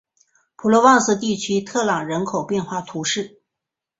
[0.55, 3.39] 普罗旺斯地区特朗人口变化图示